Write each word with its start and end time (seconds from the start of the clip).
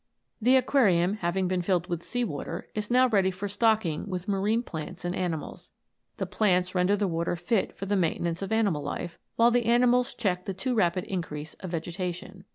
The 0.41 0.55
aquarium 0.55 1.17
having 1.17 1.47
been 1.47 1.61
filled 1.61 1.85
with 1.85 2.01
sea 2.01 2.23
water 2.23 2.67
is 2.73 2.89
now 2.89 3.07
ready 3.09 3.29
for 3.29 3.47
stocking 3.47 4.09
with 4.09 4.27
marine 4.27 4.63
plants 4.63 5.05
and 5.05 5.15
animals. 5.15 5.69
The 6.17 6.25
plants 6.25 6.73
render 6.73 6.95
the 6.97 7.07
water 7.07 7.35
fit 7.35 7.77
for 7.77 7.85
the 7.85 7.95
maintenance 7.95 8.41
of 8.41 8.51
animal 8.51 8.81
life, 8.81 9.19
while 9.35 9.51
the 9.51 9.67
animals 9.67 10.15
check 10.15 10.45
the 10.45 10.55
too 10.55 10.73
rapid 10.73 11.03
increase 11.03 11.53
of 11.59 11.69
vegetation. 11.69 12.45